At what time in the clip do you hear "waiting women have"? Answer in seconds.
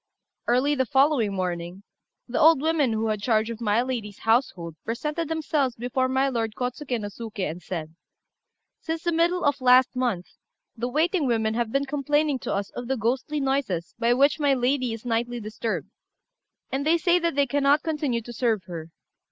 10.89-11.71